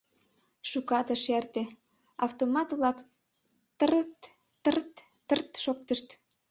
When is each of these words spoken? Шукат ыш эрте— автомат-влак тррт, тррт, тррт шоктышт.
Шукат 0.69 1.07
ыш 1.15 1.23
эрте— 1.37 1.63
автомат-влак 2.25 2.97
тррт, 3.79 4.19
тррт, 4.63 4.93
тррт 5.27 5.51
шоктышт. 5.63 6.07